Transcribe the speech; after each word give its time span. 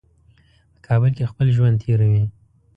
په 0.73 0.79
کابل 0.87 1.11
کې 1.17 1.29
خپل 1.31 1.47
ژوند 1.55 1.75
تېروي. 1.83 2.23